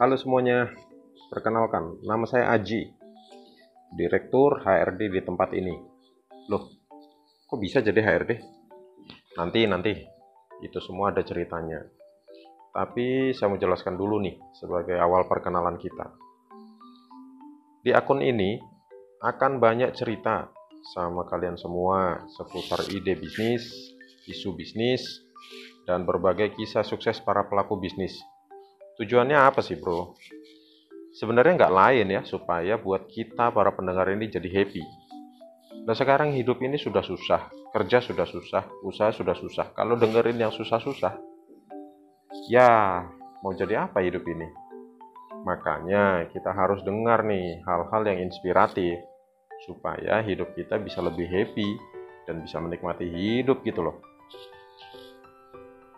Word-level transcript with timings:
Halo 0.00 0.16
semuanya, 0.16 0.72
perkenalkan, 1.28 2.00
nama 2.08 2.24
saya 2.24 2.56
Aji, 2.56 2.88
Direktur 3.92 4.64
HRD 4.64 5.12
di 5.12 5.20
tempat 5.20 5.52
ini. 5.52 5.76
Loh, 6.48 6.72
kok 7.44 7.60
bisa 7.60 7.84
jadi 7.84 8.00
HRD? 8.00 8.32
Nanti, 9.36 9.68
nanti, 9.68 9.92
itu 10.64 10.80
semua 10.80 11.12
ada 11.12 11.20
ceritanya. 11.20 11.84
Tapi 12.72 13.36
saya 13.36 13.52
mau 13.52 13.60
jelaskan 13.60 14.00
dulu 14.00 14.24
nih, 14.24 14.40
sebagai 14.56 14.96
awal 14.96 15.28
perkenalan 15.28 15.76
kita. 15.76 16.16
Di 17.84 17.92
akun 17.92 18.24
ini 18.24 18.56
akan 19.20 19.60
banyak 19.60 19.92
cerita 19.92 20.48
sama 20.96 21.28
kalian 21.28 21.60
semua 21.60 22.24
seputar 22.40 22.88
ide 22.88 23.20
bisnis, 23.20 23.68
isu 24.24 24.56
bisnis, 24.56 25.04
dan 25.84 26.08
berbagai 26.08 26.56
kisah 26.56 26.88
sukses 26.88 27.20
para 27.20 27.44
pelaku 27.52 27.76
bisnis 27.76 28.16
Tujuannya 29.00 29.32
apa 29.32 29.64
sih 29.64 29.80
bro? 29.80 30.12
Sebenarnya 31.16 31.56
nggak 31.56 31.72
lain 31.72 32.06
ya, 32.12 32.22
supaya 32.28 32.76
buat 32.76 33.08
kita 33.08 33.48
para 33.48 33.72
pendengar 33.72 34.12
ini 34.12 34.28
jadi 34.28 34.44
happy. 34.60 34.84
Nah 35.88 35.96
sekarang 35.96 36.36
hidup 36.36 36.60
ini 36.60 36.76
sudah 36.76 37.00
susah, 37.00 37.48
kerja 37.72 38.04
sudah 38.04 38.28
susah, 38.28 38.68
usaha 38.84 39.08
sudah 39.08 39.32
susah. 39.32 39.72
Kalau 39.72 39.96
dengerin 39.96 40.36
yang 40.36 40.52
susah-susah, 40.52 41.16
ya 42.52 43.00
mau 43.40 43.56
jadi 43.56 43.88
apa 43.88 44.04
hidup 44.04 44.20
ini? 44.28 44.44
Makanya 45.48 46.28
kita 46.28 46.52
harus 46.52 46.84
dengar 46.84 47.24
nih 47.24 47.64
hal-hal 47.64 48.04
yang 48.04 48.20
inspiratif 48.20 49.00
supaya 49.64 50.20
hidup 50.20 50.52
kita 50.52 50.76
bisa 50.76 51.00
lebih 51.00 51.24
happy 51.24 51.68
dan 52.28 52.44
bisa 52.44 52.60
menikmati 52.60 53.08
hidup 53.08 53.64
gitu 53.64 53.80
loh. 53.80 53.96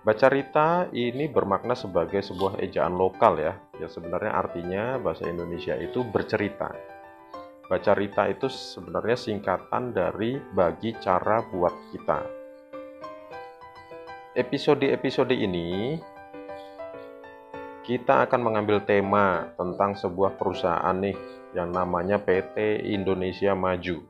Bacarita 0.00 0.88
ini 0.96 1.28
bermakna 1.28 1.76
sebagai 1.76 2.24
sebuah 2.24 2.56
ejaan 2.64 2.96
lokal 2.96 3.36
ya, 3.36 3.52
yang 3.76 3.92
sebenarnya 3.92 4.32
artinya 4.32 4.84
bahasa 4.96 5.28
Indonesia 5.28 5.76
itu 5.76 6.00
bercerita. 6.08 6.72
Bacarita 7.68 8.24
itu 8.32 8.48
sebenarnya 8.48 9.20
singkatan 9.20 9.92
dari 9.92 10.40
bagi 10.56 10.96
cara 10.96 11.44
buat 11.44 11.92
kita. 11.92 12.18
Episode-episode 14.40 15.36
ini 15.36 16.00
kita 17.84 18.24
akan 18.24 18.40
mengambil 18.40 18.80
tema 18.80 19.52
tentang 19.60 20.00
sebuah 20.00 20.40
perusahaan 20.40 20.96
nih 20.96 21.16
yang 21.52 21.76
namanya 21.76 22.16
PT 22.16 22.88
Indonesia 22.88 23.52
Maju. 23.52 24.00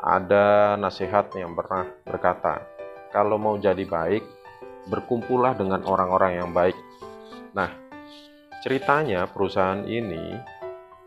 Ada 0.00 0.80
nasihat 0.80 1.36
yang 1.36 1.52
pernah 1.52 1.84
berkata, 2.08 2.64
kalau 3.12 3.36
mau 3.36 3.60
jadi 3.60 3.84
baik, 3.84 4.37
berkumpullah 4.88 5.54
dengan 5.54 5.84
orang-orang 5.84 6.40
yang 6.40 6.50
baik. 6.50 6.76
Nah, 7.54 7.70
ceritanya 8.64 9.28
perusahaan 9.28 9.84
ini 9.84 10.34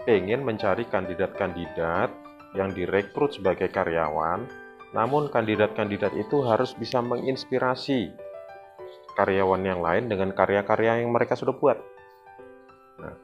pengen 0.06 0.46
mencari 0.46 0.86
kandidat-kandidat 0.90 2.10
yang 2.58 2.70
direkrut 2.74 3.38
sebagai 3.38 3.70
karyawan, 3.70 4.46
namun 4.94 5.30
kandidat-kandidat 5.30 6.14
itu 6.18 6.46
harus 6.46 6.74
bisa 6.78 7.00
menginspirasi 7.02 8.12
karyawan 9.16 9.62
yang 9.62 9.80
lain 9.84 10.08
dengan 10.08 10.32
karya-karya 10.32 11.04
yang 11.04 11.12
mereka 11.12 11.36
sudah 11.36 11.56
buat. 11.56 11.78
Nah, 13.02 13.16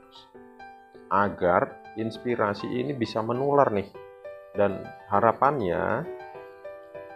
agar 1.11 1.87
inspirasi 1.95 2.67
ini 2.67 2.91
bisa 2.93 3.23
menular 3.23 3.71
nih. 3.71 3.89
Dan 4.57 4.81
harapannya 5.11 6.01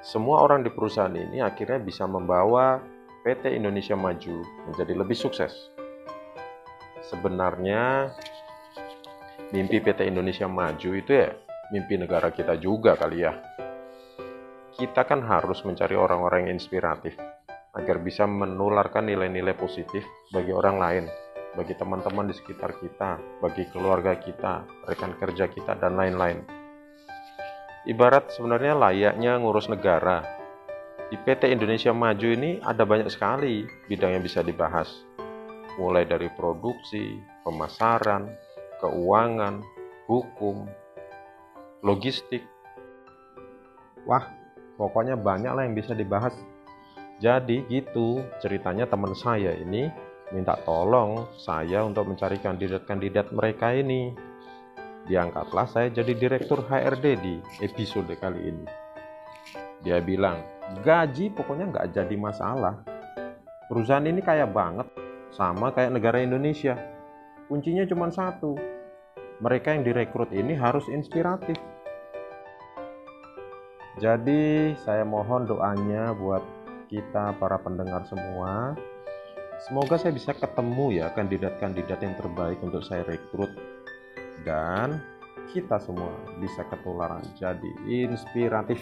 semua 0.01 0.41
orang 0.45 0.65
di 0.65 0.69
perusahaan 0.73 1.13
ini 1.13 1.41
akhirnya 1.41 1.81
bisa 1.81 2.05
membawa 2.05 2.81
PT 3.21 3.53
Indonesia 3.53 3.93
Maju 3.93 4.41
menjadi 4.65 4.97
lebih 4.97 5.13
sukses. 5.13 5.53
Sebenarnya 7.05 8.09
mimpi 9.53 9.77
PT 9.77 10.09
Indonesia 10.09 10.49
Maju 10.49 10.89
itu 10.97 11.11
ya 11.13 11.29
mimpi 11.69 12.01
negara 12.01 12.33
kita 12.33 12.57
juga 12.57 12.97
kali 12.97 13.21
ya. 13.21 13.37
Kita 14.73 15.05
kan 15.05 15.21
harus 15.21 15.61
mencari 15.61 15.93
orang-orang 15.93 16.49
yang 16.49 16.57
inspiratif 16.57 17.13
agar 17.77 18.01
bisa 18.01 18.25
menularkan 18.25 19.05
nilai-nilai 19.05 19.53
positif 19.53 20.01
bagi 20.33 20.49
orang 20.49 20.81
lain, 20.81 21.05
bagi 21.53 21.77
teman-teman 21.77 22.25
di 22.25 22.33
sekitar 22.33 22.73
kita, 22.81 23.21
bagi 23.37 23.69
keluarga 23.69 24.17
kita, 24.17 24.65
rekan 24.89 25.13
kerja 25.21 25.45
kita, 25.45 25.77
dan 25.77 25.93
lain-lain. 25.93 26.41
Ibarat 27.85 28.33
sebenarnya 28.33 28.73
layaknya 28.73 29.37
ngurus 29.37 29.69
negara, 29.69 30.40
di 31.11 31.19
PT 31.19 31.51
Indonesia 31.51 31.91
Maju 31.91 32.27
ini 32.31 32.63
ada 32.63 32.87
banyak 32.87 33.11
sekali 33.11 33.67
bidang 33.91 34.15
yang 34.15 34.23
bisa 34.23 34.39
dibahas. 34.39 34.87
Mulai 35.75 36.07
dari 36.07 36.31
produksi, 36.31 37.19
pemasaran, 37.43 38.31
keuangan, 38.79 39.59
hukum, 40.07 40.71
logistik. 41.83 42.47
Wah, 44.07 44.23
pokoknya 44.79 45.19
banyak 45.19 45.51
lah 45.51 45.67
yang 45.67 45.75
bisa 45.75 45.91
dibahas. 45.91 46.31
Jadi 47.19 47.67
gitu 47.67 48.23
ceritanya 48.39 48.87
teman 48.87 49.11
saya 49.11 49.51
ini 49.51 49.91
minta 50.31 50.55
tolong 50.63 51.27
saya 51.35 51.83
untuk 51.83 52.07
mencari 52.07 52.39
kandidat-kandidat 52.39 53.35
mereka 53.35 53.75
ini. 53.75 54.15
Diangkatlah 55.11 55.67
saya 55.67 55.91
jadi 55.91 56.15
direktur 56.15 56.63
HRD 56.63 57.05
di 57.19 57.35
episode 57.59 58.15
kali 58.15 58.47
ini. 58.47 58.65
Dia 59.81 59.97
bilang, 59.97 60.60
gaji 60.79 61.27
pokoknya 61.35 61.67
nggak 61.67 61.87
jadi 61.91 62.15
masalah. 62.15 62.79
Perusahaan 63.67 64.03
ini 64.03 64.23
kaya 64.23 64.47
banget, 64.47 64.87
sama 65.31 65.71
kayak 65.75 65.95
negara 65.95 66.23
Indonesia. 66.23 66.75
Kuncinya 67.51 67.83
cuma 67.83 68.07
satu, 68.07 68.55
mereka 69.43 69.75
yang 69.75 69.83
direkrut 69.83 70.31
ini 70.31 70.55
harus 70.55 70.87
inspiratif. 70.87 71.59
Jadi 73.99 74.73
saya 74.79 75.03
mohon 75.03 75.43
doanya 75.43 76.15
buat 76.15 76.43
kita 76.87 77.35
para 77.39 77.59
pendengar 77.59 78.07
semua. 78.07 78.75
Semoga 79.67 79.99
saya 79.99 80.15
bisa 80.15 80.33
ketemu 80.33 81.03
ya 81.03 81.13
kandidat-kandidat 81.13 81.99
yang 82.01 82.15
terbaik 82.17 82.57
untuk 82.65 82.81
saya 82.81 83.05
rekrut 83.05 83.51
dan 84.41 84.99
kita 85.53 85.77
semua 85.77 86.11
bisa 86.41 86.65
ketularan 86.65 87.21
jadi 87.37 87.71
inspiratif. 87.85 88.81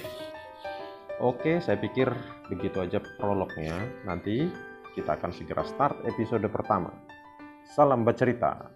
Oke, 1.20 1.60
saya 1.60 1.76
pikir 1.76 2.08
begitu 2.48 2.80
aja 2.80 3.04
prolognya. 3.20 3.76
Nanti 4.08 4.48
kita 4.96 5.20
akan 5.20 5.36
segera 5.36 5.68
start 5.68 6.08
episode 6.08 6.48
pertama. 6.48 6.96
Salam 7.76 8.08
bercerita. 8.08 8.72